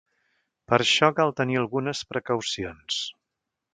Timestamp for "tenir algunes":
1.41-2.01